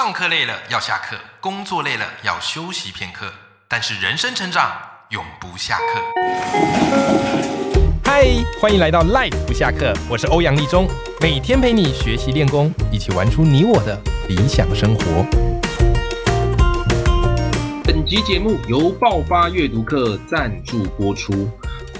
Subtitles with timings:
[0.00, 3.32] 上课累了要下课，工作累了要休息片刻，
[3.66, 4.70] 但是人生成长
[5.08, 5.84] 永不下课。
[8.04, 8.24] 嗨，
[8.60, 10.86] 欢迎来到 Life 不下课，我是欧阳立中，
[11.20, 15.26] 每天陪你学习练功，一起玩出你我的理想生活。
[17.82, 21.50] 本集节目由爆发阅读课赞助播出。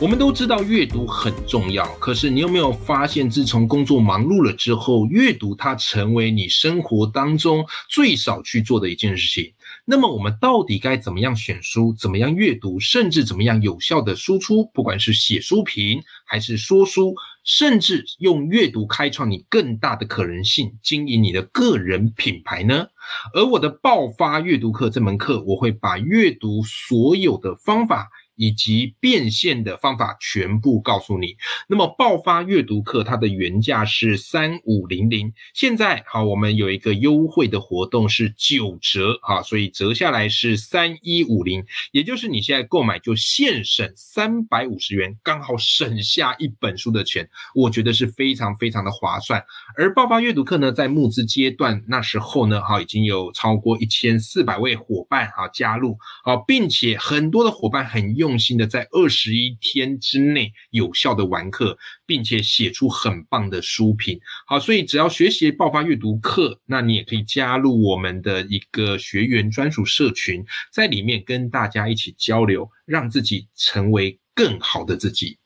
[0.00, 9.52] 我们都知道阅读很重要，可是你有没有发现，自从工作忙碌了之后，阅读它成为你生活当中最少去做的一件事情？
[9.84, 14.66] 那么我们到底该怎么样选书，怎么样阅读，甚至怎么样有效的输出？
[14.72, 22.86] 不管是写书评，还是说书，甚至用阅读开创你更大的可能性，经营你的个人品牌呢？
[23.34, 28.08] 而我的爆发阅读课这门课，我会把阅读所有的方法。
[28.38, 31.36] 以及变现的方法全部告诉你。
[31.68, 49.44] 那么爆发阅读课它的原价是三五零零，现在好，我们有一个优惠的活动是九折啊，所以折下来是三一五零，也就是你现在购买就现省三百五十元，刚好省下一本书的钱，我觉得是非常非常的划算。
[49.76, 58.27] 而爆发阅读课呢，在募资阶段那时候呢，哈已经有超过一千四百位伙伴哈加入，啊，并且很多的伙伴很用。
[58.28, 64.20] 用心的在二十一天之内有效的完课，并且写出很棒的书评。
[64.46, 75.38] 好，所以只要学习爆发阅读课，那你也可以加入我们的一个学员专属社群，在里面跟大家一起交流，让自己成为更好的自己。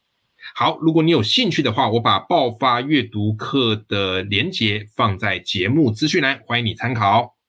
[0.57, 7.42] 好，如果你有兴趣的话，我把爆发阅读课的连接放在节目资讯栏，欢迎你参考。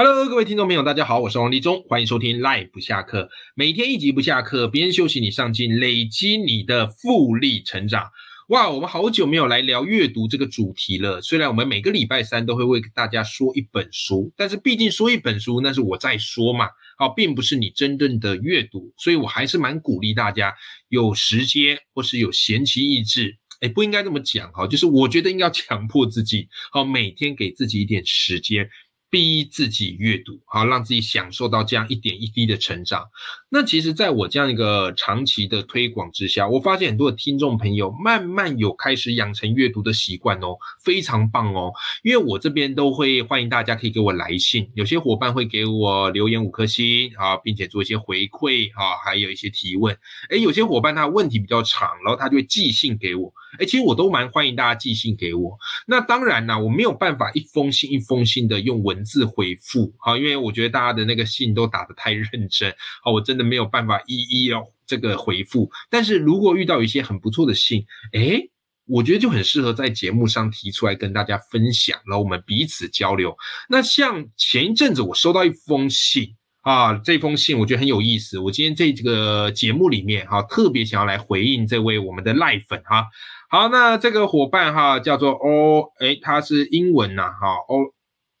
[0.00, 8.08] Hello，各位听众朋友，大家好，我是王立忠，欢迎收听 Live 不下课，每天一集不下课，边休息你上进，累积你的复利成长。
[8.50, 11.20] 哇，我们好久没有来聊阅读这个主题了。
[11.20, 20.54] 虽然我们每个礼拜三都会为大家说一本书，但是毕竟说一本书那是我在说嘛，好，并不是你真正的阅读，所以我还是蛮鼓励大家
[20.90, 28.70] 有时间或是有闲情逸致，哎，不应该这么讲哈，就是我觉得应该强迫自己，好，每天给自己一点时间。
[29.10, 33.04] 逼自己阅读，好让自己享受到这样一点一滴的成长。
[33.50, 41.72] 那其实，在我这样一个长期的推广之下，我发现很多的听众朋友慢慢有开始养成阅读的习惯哦，非常棒哦。
[42.02, 49.96] 因为我这边都会欢迎大家可以给我来信，有些伙伴会给我留言五颗星啊，并且做一些回馈啊，还有一些提问。
[50.28, 53.32] 哎，有些伙伴他问题比较长，然后他就会寄信给我。
[53.58, 55.56] 哎，其实我都蛮欢迎大家寄信给我。
[55.86, 65.70] 那当然啦，我没有办法一封信一封信的用文文字回复，好，因为我觉得大家的那个信都打得太认真，好，我真的没有办法一一要这个回复。
[65.88, 68.42] 但是如果遇到一些很不错的信，哎，
[68.86, 73.36] 我觉得就很适合在节目上提出来跟大家分享，然后我们彼此交流。
[73.68, 76.34] 那像前一阵子我收到一封信。
[76.62, 78.38] 啊，这封信我觉得很有意思。
[78.38, 83.06] 我今天这个节目里面哈，特别想要来回应这位我们的赖粉哈。
[83.48, 87.94] 好，那这个伙伴哈叫做 O，哎，他是英文呐哈 O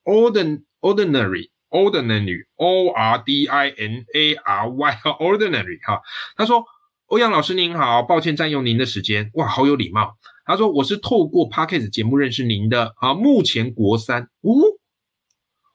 [0.08, 6.00] ，O，ordinary，ordinary，O R D I N A R Y，ordinary 哈。
[6.36, 6.64] 他说，
[7.06, 10.16] 欧阳老师您好，抱歉占用您的时间，哇，好有礼貌。
[10.46, 14.78] 他说我是透过 Podcast 节目认识您的啊，目前国三，哦。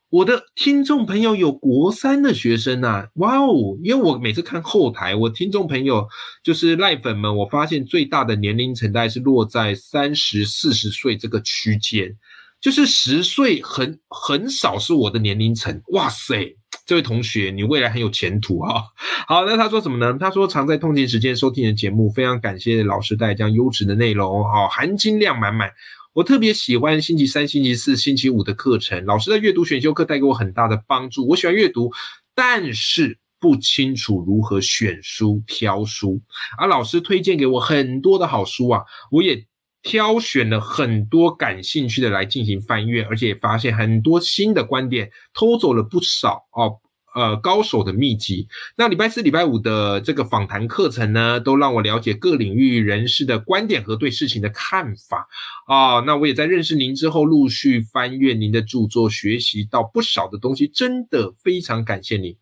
[0.09, 3.79] 我的听众朋友有国三的学生呐，哇哦！
[3.83, 6.07] 因为我每次看后台，我听众朋友
[6.43, 12.15] 就是赖粉们，我发现最大的年龄层大概是落在三十四十岁这个区间，
[12.63, 15.81] 就是十岁很很少是我的年龄层。
[15.91, 18.83] 哇塞，这位同学，你未来很有前途啊！
[19.27, 20.17] 好，那他说什么呢？
[20.17, 25.71] 他说常在通勤时间收听你的节目，非常感谢老师带这样优质的内容，哈，含金量满满。
[26.13, 31.27] 我特别喜欢星期三、星期四、星期五的课程，老师的阅读选修课带给我很大的帮助。
[31.27, 31.91] 我喜欢阅读，
[32.33, 36.21] 但是不清楚如何选书、挑书。
[36.57, 39.45] 而老师推荐给我很多的好书啊，我也
[39.83, 46.79] 挑选了很多感兴趣的来进行翻阅，而且发现很多新的观点，偷走了不少哦。
[47.15, 48.47] 呃，高手的秘籍。
[48.75, 55.27] 那礼拜四、礼拜五的这个访谈课程呢，都让我了解各领域人士的观点和对事情的看法
[55.67, 55.99] 啊。
[55.99, 62.35] 那我也在认识您之后，陆续翻阅您的著作，学习到不少的东西，真的非常感谢您。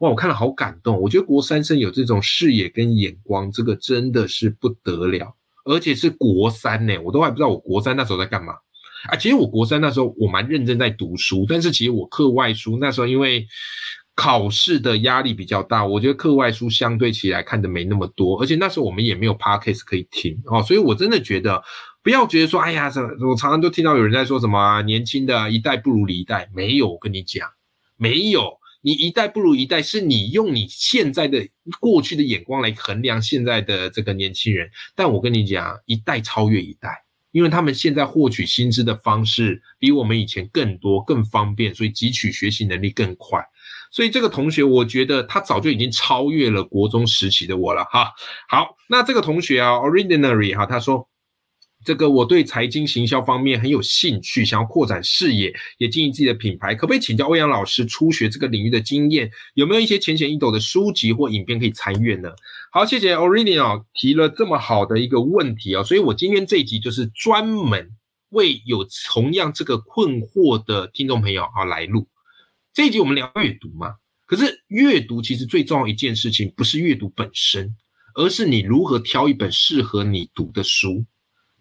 [0.00, 0.98] 哇，我看了好感动。
[1.02, 8.52] 我觉得国三生有这种视野跟眼光，这个真的是不得了，而且是国三呢，我都还不知道我国三那时候在干嘛
[9.10, 9.16] 啊。
[9.16, 13.46] 其实我国三那时候我蛮认真在读书，但是其实我课外书那时候因为。
[14.16, 21.60] 考试的压力比较大，我觉得课外书相对起来看的没那么多，而且那时候我们也没有 podcast 可以听哦，所以我真的觉得
[22.00, 27.48] 不要觉得说，哎呀，这我常常都听到有人在说什么啊年轻的一代不如一代，没有，我跟你讲，
[27.96, 28.52] 没有，
[28.84, 31.48] 你一代不如一代，是你用你现在的
[31.80, 37.02] 过去的眼光来衡量现在的这个年轻人，但我跟你讲，一代超越一代。
[37.32, 43.42] 因为他们现在获取薪资的方式比我们以前更多、更方便，所以汲取学习能力更快。
[43.90, 48.12] 所以这个同学，我觉得他早就已经超越了国中时期的我了哈。
[48.48, 51.08] 好，那这个同学啊，Ordinary 哈，他说。
[51.84, 62.30] 这个我对财经行销方面很有兴趣，想要扩展视野，也经营自己的品牌，可不可以请教欧阳老师初学这个领域的经验，有没有一些浅显易懂的书籍或影片可以参阅呢？
[62.72, 67.90] 好，谢谢 Original 提了这么好的一个问题啊，所以我今天这一集就是专门
[68.30, 72.08] 为有同样这个困惑的听众朋友啊来录。
[72.72, 73.94] 这一集我们聊阅读嘛，
[74.26, 77.76] 可是阅读其实最重要一件事情不是阅读本身，
[78.14, 81.04] 而是你如何挑一本适合你读的书。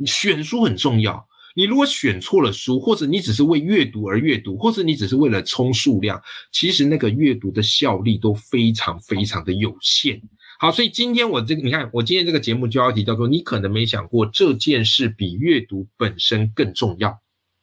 [0.06, 6.22] 选书很重要，你如果选错了书，或者你只是为阅读而阅读，或者你只是为了冲数量，
[6.52, 10.22] 其实那个阅读的效力都非常非常的有限。
[10.60, 17.20] 好，所以今天我这个，你看我今天这个节目就要提叫做“你可能没想过这件事比阅读本身更重要”，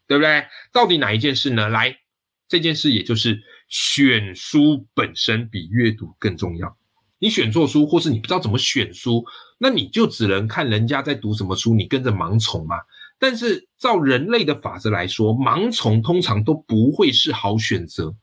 [0.06, 0.44] 对不对？
[0.72, 1.68] 到底哪一件事呢？
[1.68, 1.96] 来，
[2.48, 6.76] 这件事也就是选书本身比阅读更重要。
[7.18, 9.24] 你选错书，或是你不知道怎么选书，
[9.62, 12.76] 那你就只能看人家在读什么书，你跟着盲从嘛。
[13.18, 18.14] 但是照人类的法则来说，盲从通常都不会是好选择，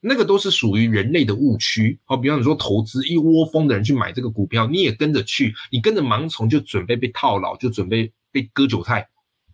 [0.00, 1.98] 那个都是属于人类的误区。
[2.06, 9.06] 好，比方你说投资一窝蜂的人去买这个股票，你也跟着去，你跟着盲从就准备被套牢，就准备被割韭菜，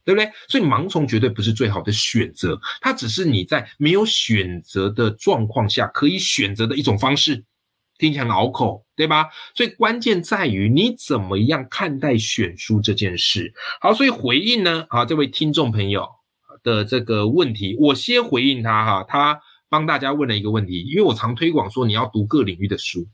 [0.05, 0.31] 对不对？
[0.49, 7.43] 所以盲从绝对不是最好的选择，它只是你在没有选择的状况下可以选择的一种方式。
[7.99, 9.29] 听起来拗口，对吧？
[9.55, 13.55] 所以关键在于你怎么样看待选书这件事。
[13.81, 16.09] 好，所以回应呢，啊，这位听众朋友
[16.63, 19.05] 的这个问题，我先回应他哈。
[19.07, 23.07] 他帮大家问了一个问题，因为我常推广说你要读各领域的书，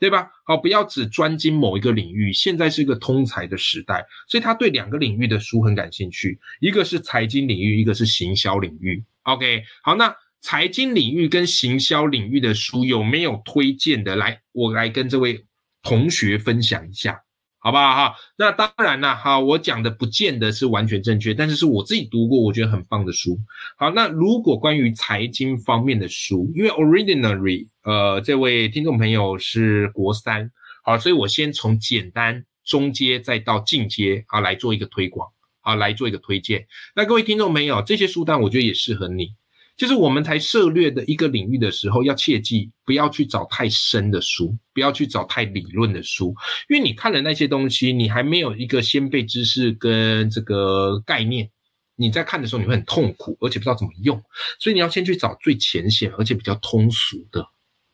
[0.00, 0.28] 对吧？
[0.44, 2.32] 好，不要只专精某一个领域。
[2.32, 9.04] 现在是一个通才的时代，所以他对两个领域的书很感兴趣，一个是财经领域，一个是行销领域。
[9.22, 10.14] OK，好，那。
[10.44, 14.14] 财经领域跟行销领域的书有没有推荐的？
[14.14, 15.46] 来，我来跟这位
[15.82, 17.22] 同学分享一下，
[17.60, 18.14] 好不好哈？
[18.36, 23.38] 那当然了哈，我讲的不见得是完全正确，但是是我自己读过，我觉得很棒的书。
[23.78, 30.50] 好，那如果关于财经方面的书，因为 originally 呃这位听众朋友是国三，
[30.82, 35.26] 好，所以我先从简单、中阶再到进阶啊来做一个推广
[35.62, 36.66] 啊来做一个推荐。
[36.94, 39.32] 那各位听众朋友，这些书单我觉得也适合你。
[39.76, 46.32] 就是我们才涉略的一个领域的时候，要切记不要去找太深的书，不要去找太理论的书，
[46.68, 51.50] 因为你看了那些东西，你还没有一个先辈知识跟这个概念，
[51.96, 54.22] 你在看的时候你会很痛苦，而且不知道怎么用，
[54.60, 57.44] 所以你要先去找最浅显而且比较通俗的，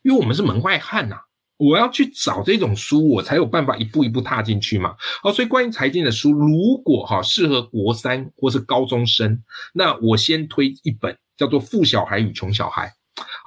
[0.03, 1.15] 因为我们是门外汉呐，
[1.57, 4.95] 我要去找这种书，我才有办法一步一步踏进去嘛。
[5.23, 9.43] 好，所以关于财经的书，如果哈适合国三或是高中生，
[9.73, 11.17] 那我先推一本。
[11.37, 12.93] 叫做《富小孩与穷小孩》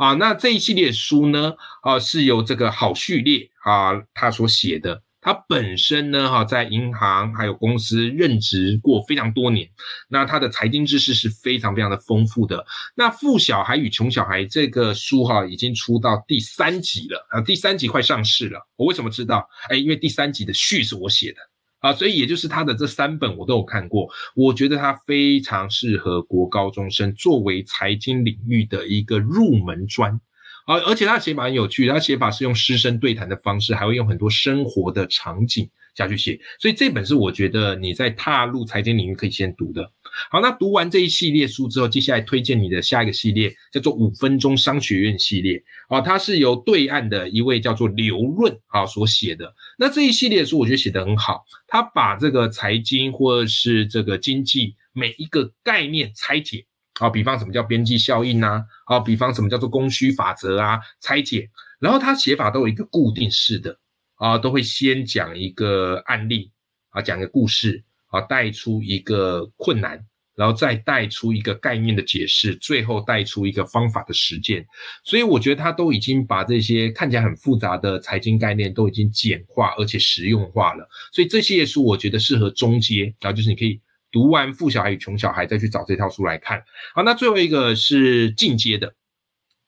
[0.04, 5.02] 啊，那这一系列书呢，啊，是由这个好序列啊他所写的。
[5.20, 9.66] 他本身呢，哈，在银行还有公司任职过非常多年，
[10.06, 12.62] 那他的财经知识是非常非常的丰富的。
[12.94, 18.60] 那《富小孩与穷小孩》这个书哈，已经出到第三集了啊，第三集快上市了。
[18.76, 19.48] 我为什么知道？
[19.70, 21.38] 哎，因为第三集的序是我写的。
[21.84, 30.18] 啊，所以也就是他的这三本我都有看过，我觉得他非常适合国高中生作为财经领域的一个入门专，
[30.64, 39.92] 啊，而且他写法很有趣，他写法是用师生对谈的方式，还会用很多生活的场景下去写，所以这本是我觉得你在踏入财经领域可以先读的。
[40.30, 49.54] 好，那读完这一系列书之后，接下来推荐你的下一个系列叫做五分钟商学院系列啊，它是由对岸的一位叫做刘润啊所写的。
[49.78, 56.64] 那这一系列书我觉得写得很好，他把这个财经或者是这个经济每一个概念拆解
[57.00, 63.76] 啊，比方什么叫边际效应呐，啊，比方什么叫做供需法则啊，拆解，然后他写法都有一个固定式的
[64.14, 66.52] 啊，都会先讲一个案例
[66.90, 67.82] 啊，讲个故事。
[68.14, 69.98] 啊，带出一个困难，
[70.36, 74.64] 然后再带出一个概念的解释，最后带出一个方法的实践。
[75.02, 80.88] 所以我觉得他都已经把这些看起来很复杂的财经概念都已经简化而且实用化了。
[81.12, 83.80] 所以这些书我觉得适合中阶，然后就是你可以
[84.12, 86.62] 读完《富小孩与穷小孩》再去找这套书来看。
[86.94, 88.94] 好，那最后一个是进阶的。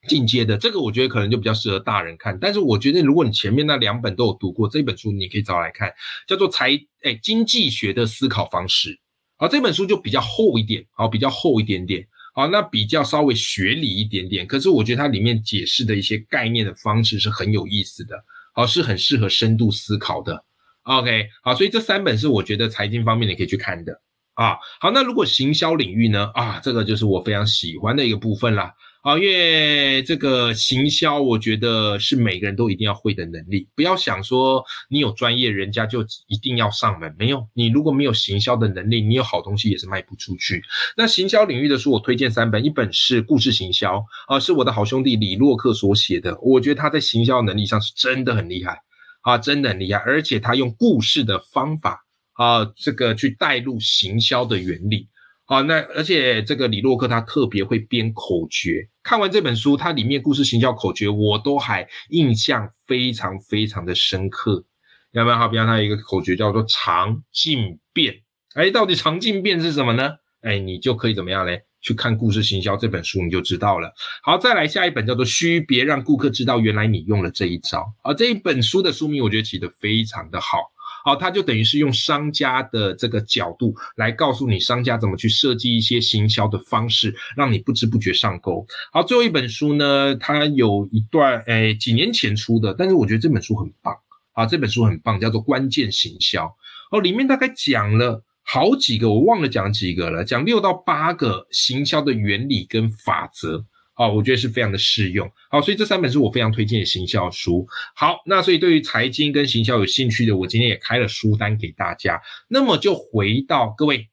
[0.07, 2.39] 进阶的这个，我觉得可能就比较适合大人看。
[2.41, 5.93] 但是我觉得，如果你前面那两本都有读过，这本书你可以找来看，
[6.27, 6.71] 叫做《财
[7.03, 8.91] 哎经济学的思考方式》
[9.37, 14.47] 好，这本书就比较厚一点，好，比较厚一点点，好，那比较稍微学理一点点。
[14.47, 18.17] 可是我觉得它里面解释的一些概念的方式是很有意思的，
[18.55, 20.43] 好，是很适合深度思考的。
[20.85, 24.01] OK，好，所以这三本是我觉得财经方面你可以去看的
[24.35, 24.57] 啊。
[24.81, 26.31] 好，那如果行销领域呢？
[26.33, 28.73] 啊，这个就是我非常喜欢的一个部分啦。
[29.07, 33.69] 啊，因为这个行销，我觉得是每个人都一定要会的能力。
[33.77, 37.15] 不要想说你有专业，人家就一定要上门。
[37.17, 40.61] 没有，你如果没有行销的能力，你有好东西也是卖不出去。
[40.97, 46.37] 那行销领域的书，我推荐三本，一本是故事行销，啊，是我的好兄弟李洛克所写的。
[46.41, 48.77] 我觉得他在行销能力上是真的很厉害，
[49.23, 50.01] 啊，真的很厉害。
[50.01, 55.09] 而且他用故事的方法，啊，这个去带入行销的原理。
[55.45, 58.89] 好，那而且这个李洛克他特别会编口诀。
[59.07, 64.65] 看完这本书，它里面故事行销口诀我都还印象非常非常的深刻。
[65.13, 65.37] 有没有？
[65.37, 68.17] 好，比方他有一个口诀叫做“常进变”。
[68.55, 70.11] 哎，到底“常进变”是什么呢？
[70.41, 71.63] 哎，你就可以怎么样嘞？
[71.81, 73.93] 去看故事行销这本书，你就知道了。
[74.25, 77.87] 好，再来下一本叫做“需别让顾客知道原来你用了这一招”。
[78.03, 80.59] 啊，这一本书的书名我觉得起得非常的好。
[81.07, 88.67] 好，它就等于是用商家的这个角度来告诉你商家怎么去设计一些行销的方式，让你不知不觉上钩。
[88.91, 93.97] 好，最后一本书呢，它有一段诶几年前出的，但是我觉得这本书很棒
[94.33, 96.45] 啊，这本书很棒，叫做《关键行销》
[96.91, 103.65] 哦，里面大概讲了好几个，我忘了讲几个了，讲六到八个行销的原理跟法则。
[103.97, 105.27] 好，我觉得是非常的适用。
[105.51, 107.67] 好，所以这三本是我非常推荐的行销书。
[107.95, 112.21] 好，那所以对于财经跟行销有兴趣的，我今天也开了书单给大家。
[112.47, 114.07] 那么就回到各位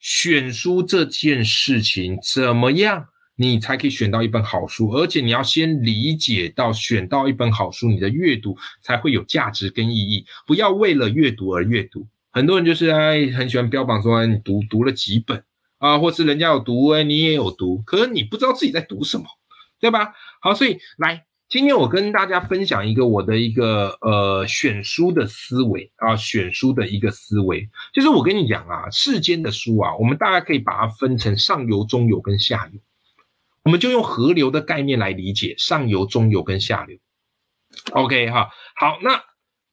[0.00, 3.06] 选书这件事情，怎么样
[3.36, 4.88] 你才可以选到一本好书？
[4.88, 10.26] 而且你要先理解到选到一本好书，你的阅读才会有价值跟意义。
[10.44, 12.04] 不要为了阅读而阅读。
[12.32, 15.44] 很多人就是哎很喜欢标榜说你读读了几本。
[15.80, 19.24] 啊，或是人家有读，哎，你也有读，可是你不知道自己在读什么，
[19.80, 20.12] 对吧？
[20.42, 32.78] 好，所以来，今天我跟大家分享一个我的一个呃选书的思维啊，选书的一个思维，就是我跟你讲啊，世间的书啊，我们大概可以把它分成上游、中游跟下游，
[33.64, 36.98] 我们就用河流的概念来理解上游、中游跟下流。
[37.92, 39.22] OK 哈，好，那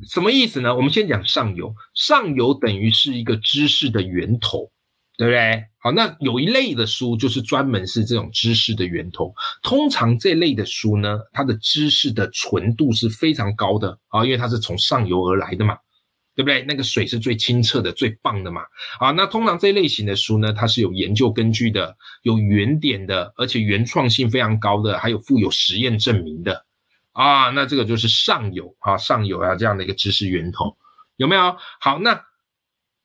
[0.07, 0.73] 什么意思呢？
[0.73, 4.71] 我们先讲上游，上游等于是一个知识的源头。
[5.17, 5.65] 对不对？
[5.79, 9.33] 好，那有一类的书就是专门是这种知识的源头。
[9.63, 15.75] 通常这类的书呢，它的知识的纯度是非常高的啊，因为它是从上游而来的嘛，
[16.35, 16.63] 对不对？
[16.67, 18.61] 那个水是最清澈的、最棒的嘛。
[18.99, 26.63] 啊，那通常这类型的书呢，它是有研究根据的、有原点的，而且原创性非常高的，还有富有实验证明的
[27.13, 27.49] 啊。
[27.49, 30.77] 那这个就是上游啊，上游啊这样的一个知识源头，
[31.15, 31.57] 有没有？
[31.79, 32.26] 好，那。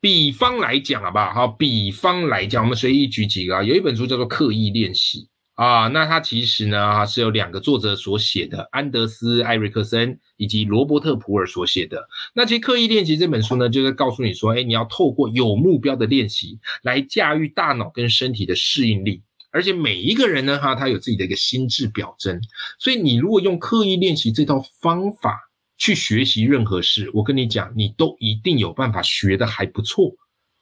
[0.03, 1.33] 比方来讲，好不好？
[1.33, 3.63] 好，比方来讲，我们随意举几个啊。
[3.63, 5.21] 有一本书叫做《刻意练习》
[5.55, 12.05] 啊，那它其实呢是有两个作者所写的，安德斯·艾瑞克森以及罗伯特·普尔所写的。
[12.35, 22.41] 那其实《刻意练习》这本书呢，就是告诉你说，哎，你要透过有目标的练习来驾驭大脑跟身体的适应力，而且每一个人呢，哈，他有自己的一个心智表征，
[22.81, 25.39] 所以你如果用刻意练习这套方法。
[25.83, 30.15] 去学习任何事，我跟你讲，你都一定有办法学的还不错。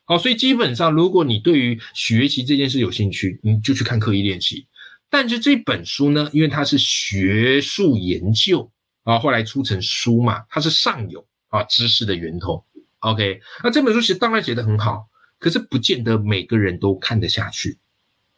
[0.06, 4.66] 好，所以基本上，如果你对于学习这件事有兴趣，你就去看刻意练习。
[5.10, 8.72] 但是这本书呢，因为它是学术研究
[9.02, 12.64] 啊，后来出成书嘛，它是上游啊知识的源头。
[13.00, 15.06] OK，那这本书其实当然写的很好，
[15.38, 17.76] 可是不见得每个人都看得下去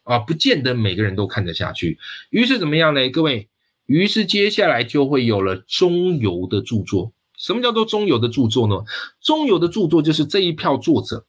[0.03, 1.97] 啊，不见得每个人都看得下去。
[2.29, 3.09] 于是怎么样呢？
[3.09, 3.47] 各位？
[3.85, 7.13] 于是接下来就会有了中游的著作。
[7.37, 8.75] 什么叫做中游的著作呢？
[9.21, 11.25] 中游的著作就是这一票作者，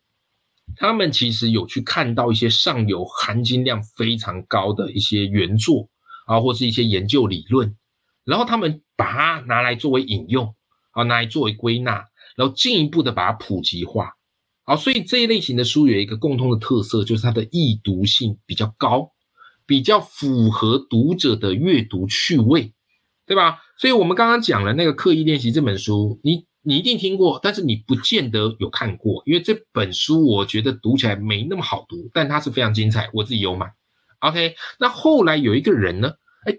[0.76, 5.88] 他们其实有去看到一些上游含金量非常高的一些原作
[6.26, 7.74] 啊，或是一些研究理论，
[8.24, 10.54] 然后他们把它拿来作为引用
[10.92, 12.04] 啊，拿来作为归纳，
[12.36, 14.12] 然后进一步的把它普及化。
[14.64, 19.10] 好，所以这一类型的书有一个共通的特色，就是它的易读性比较高。
[19.66, 22.72] 比较符合读者的阅读趣味，
[23.26, 23.58] 对吧？
[23.78, 33.66] 所以我们刚刚讲了那个刻意练习这本书，你你一定听过，但是你不见得有看过，因为这本书我觉得读起来没那么好读，但它是非常精彩，我自己有买。
[34.20, 36.12] OK，那后来有一个人呢，
[36.46, 36.56] 哎，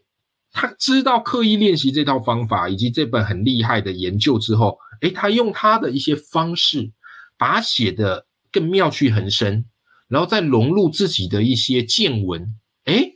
[0.51, 6.91] 他知道刻意练习这套方法以及这本很厉害的研究之后，哎，他用他的一些方式，
[7.37, 9.65] 把写的更妙趣横生，
[10.07, 12.55] 然后再融入自己的一些见闻。
[12.85, 13.13] 哎，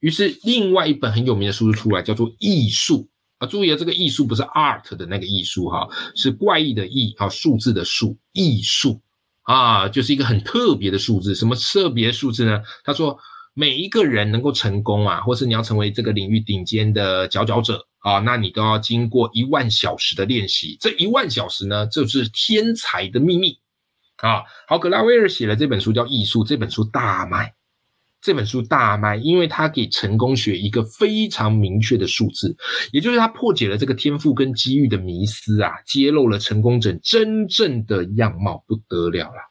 [0.00, 2.98] 于是另外一本很有名的书就出来，叫做《艺术》
[3.38, 3.46] 啊。
[3.46, 8.18] 注意啊，这个“艺术”不是 art 的那个艺术哈，是怪异的“异”啊，数字的“数”。
[8.32, 9.00] 艺术
[9.42, 11.34] 啊，就是一个很特别的数字。
[11.34, 12.60] 什么特别数字呢？
[12.84, 13.16] 他说，
[13.54, 20.76] 每一个人能够成功啊，或是你要成为这个领域顶尖的佼佼者啊，那你都要经过一万小时的练习。
[20.80, 23.56] 这一万小时呢，就是天才的秘密
[24.16, 24.42] 啊。
[24.66, 27.54] 好，格拉威尔写了这本书叫《艺术》，这本书大卖。
[28.22, 32.56] 这本书大卖，因为它给成功学一个非常明确的数字，
[32.92, 39.50] 也就是他破解了这个天赋跟机遇的迷思啊，揭露了成功者真正的样貌，不得了了。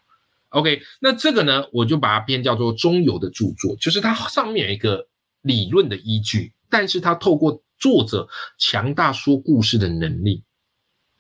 [0.52, 5.06] OK，那这个呢，我就把它编叫做中游的著作，就是它上面有一个
[5.42, 10.44] 理论的依据，但是它透过作者强大说故事的能力、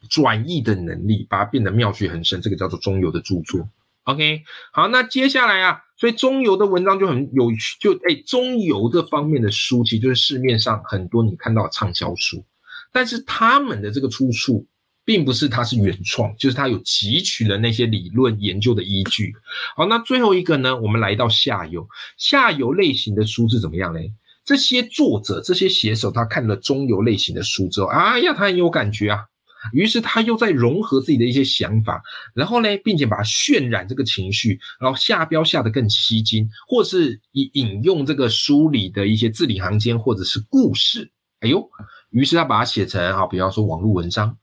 [0.09, 3.67] 转译的能力，把它变得妙趣横生，这个叫做中游的著作。
[4.03, 5.81] OK，好，那接下来啊。
[6.01, 12.43] 所以中游的文章就很有趣，就哎，中游这方面的书其实就是市面上很多你看到的畅销书，
[12.91, 14.65] 但是他们的这个出处
[15.05, 19.31] 并不是它是原创，就是它有汲取了那些理论研究的依据。
[19.75, 24.11] 好，那最后一个呢，我们来到下游，下游类型的书是怎么样嘞？
[24.43, 29.25] 这些作者、这些写手，他看了中游类型的书之后，哎呀，他很有感觉啊。
[29.73, 32.01] 于是他又在融合自己的一些想法，
[32.33, 41.11] 然后呢，并且把它渲染这个情绪，然后下标下的更吸睛，或是引引用这个书里的一些字里行间或者是故事。
[41.41, 41.67] 哎呦，
[42.09, 44.37] 于是他把它写成啊，比方说网络文章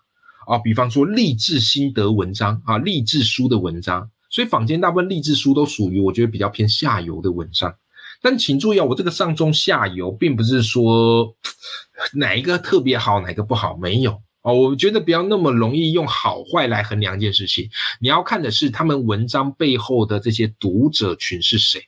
[0.46, 4.10] 啊，比方说励志心得文章啊，励志书的文章。
[4.30, 7.75] 所以坊间大部分励志书都属于我觉得比较偏下游的文章。
[8.20, 11.34] 但请注意啊，我这个上中下游，并不是说
[12.14, 14.20] 哪一个特别好，哪个不好，没有。
[14.42, 17.68] 哦，我觉得不要那么容易用好坏来衡量一件事情。
[18.00, 21.83] 你要看的是他们文章背后的这些读者群是谁，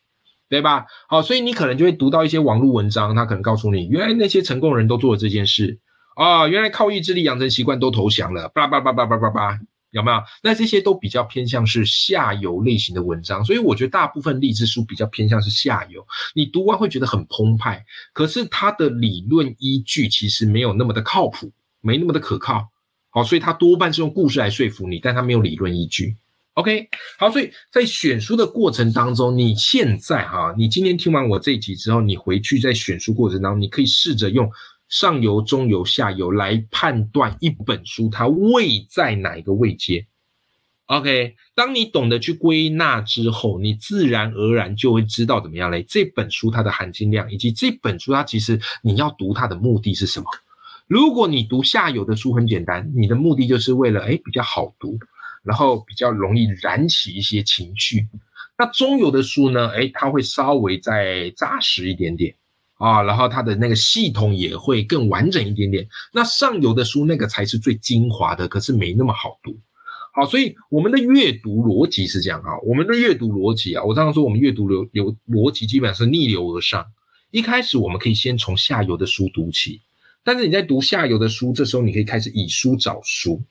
[0.49, 0.85] 对吧？
[1.09, 5.78] 好，所以你可能就会读到一些网络文章，他可能告诉你，原来那些成功人都做了这件事
[6.16, 9.59] 啊，原来靠意志力养成习惯都投降了，叭叭叭叭叭叭叭，
[9.92, 10.21] 有没有？
[10.42, 16.04] 那这些都比较偏向是下游类型的文章，所以我觉得大部分励志书比较偏向是下游。
[16.35, 21.50] 你读完会觉得很澎湃，可是它的理论依据其实没有那么的靠谱。
[21.80, 22.70] 没那么的可靠，
[23.10, 26.16] 好，所以他多半是用故事来说服你，但他没有理论依据。
[26.55, 34.50] OK，好，所以在选书的过程当中，你现在哈，你今天听完我这一集之后，你回去在选书过程当中，你可以试着用
[34.88, 40.07] 上游、中游、下游来判断一本书它位在哪一个位阶。
[40.87, 45.85] OK，当你懂得去归纳之后，你自然而然就会知道怎么样嘞？
[45.88, 50.26] 这本书它的含金量，以及这本书它其实你要读它的目的是什么？
[50.90, 54.98] 如果你读下游的书很简单，你的目的就是为了哎比较好读，
[55.44, 58.09] 然后比较容易燃起一些情绪。
[58.59, 59.68] 那中游的书呢？
[59.68, 62.35] 哎，它会稍微再扎实一点点
[62.74, 65.87] 啊，然后它的那个系统也会更完整一点点。
[66.12, 69.57] 那上游的书那个才是最精华的，可是没那么好读。
[70.12, 76.85] 好，所以我们的阅读逻辑是这样啊，我们的阅读逻辑啊，我常常说我们阅读流流逻辑基本上是逆流而上。
[77.31, 79.83] 一开始我们可以先从下游的书读起。
[80.22, 83.42] 但是你在读下游的书，这时候你可以开始以书找书，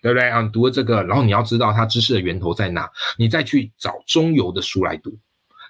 [0.00, 0.40] 对不对啊？
[0.40, 5.16] 你读了这个，然后你要知道它知识的源头在哪，你再去找中游的书来读，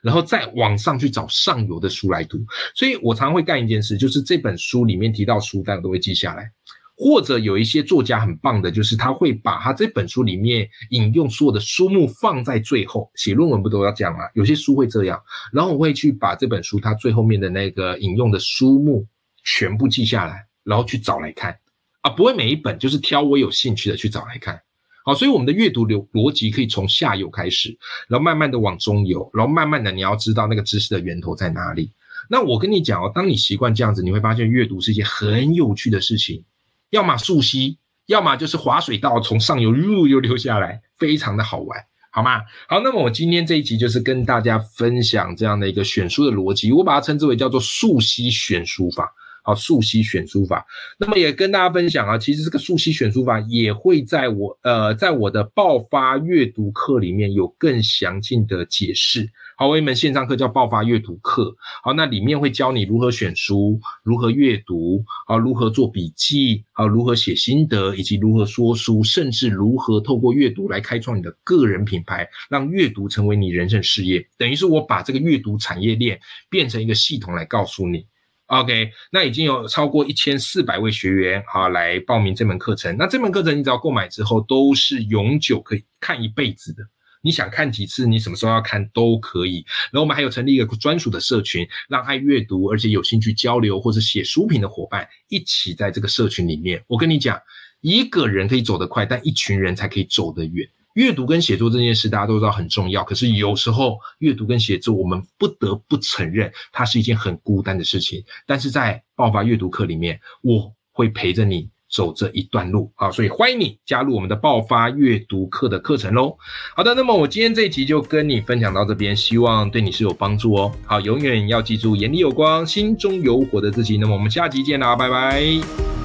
[0.03, 2.39] 然后再往上去找上游的书来读。
[2.75, 6.49] 所以我常会干一件事，就是这本书里面提到书单都会记下来，
[6.97, 14.21] 或者有一些作家很棒的，就是他会把他这本书里面引用所有的书目放在最后，写论文不都要这样吗？
[14.35, 15.21] 有些书会这样，
[15.53, 19.05] 然后我会去把这本书它最后面的那个引用的书目。
[19.47, 21.59] 全部记下来，然后去找来看
[22.03, 24.61] 啊，不会每一本就是挑我有兴趣的去找来看。
[25.05, 27.79] 好，所以我们的阅读流逻辑可以从下游开始，
[28.09, 31.93] 然后慢慢的往中游，然后慢慢的你要知道那个知识的源头在哪里。
[32.29, 36.43] 那我跟你讲哦，当你习惯这样子，你会发现阅读是一件很有趣的事情，
[36.91, 41.79] 要么溯溪，要么就是滑水道从上游入又流下来，非常的好玩，
[42.11, 42.41] 好吗？
[42.69, 49.15] 好，那么我今天这一集就是跟大家分享这样的一个选书的逻辑，我把它称之为叫做溯溪选书法。
[49.47, 50.67] 好，速析选书法，
[50.99, 59.31] 那么也跟大家分享啊，其实这个速析选书法也会在我呃，在我的爆发阅读课里面有更详尽的解释。
[59.57, 61.55] 好，我一门线上课叫爆发阅读课，
[61.85, 74.27] 好，那里面会教你如何选书，如何阅读，好，如何做笔记，好，如何写心得，以及如何说书，甚至如何透过阅读来开创你的个人品牌，让阅读成为你人生事业。
[74.37, 76.19] 等于是我把这个阅读产业链
[76.51, 78.05] 变成一个系统来告诉你。
[78.47, 82.97] OK，那已经有超过一千四百位学员啊来报名这门课程。
[82.97, 86.85] 那这门课程你只要购买之后，都是永久可以看一辈子的。
[87.23, 89.67] 你想看几次，你什么时候要看都可以。
[89.91, 96.81] 然后我们还有成立一个专属的社群，让爱阅读而且有兴趣交流或者写书评的伙伴一起在这个社群里面。
[96.87, 97.41] 我跟你讲，
[97.81, 100.69] 一个人可以走得快，但一群人才可以走得远。
[100.97, 103.05] 阅读跟写作这件事，大家都知道很重要。
[103.05, 108.25] 可是有时候阅读跟写作，我们不得不承认，它是一件很孤单的事情。
[108.47, 113.11] 但是在爆发阅读课里面，我会陪着你走这一段路啊！
[113.11, 116.35] 所以欢迎你加入我们的爆发阅读课的课程喽。
[116.75, 120.73] 好的，那么我今天这一集就跟你分享到这边，希望对你是有帮助哦。
[120.87, 123.99] 好，永远要记住，眼里有光，心中有火的自己。
[123.99, 125.96] 那么我们下集见啦，拜拜。